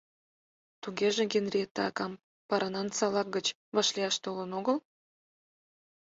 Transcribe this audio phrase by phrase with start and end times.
[0.81, 2.13] “Тугеже, Генриетта акам
[2.47, 4.77] Паранан-Салак гыч вашлияш толын огыл?”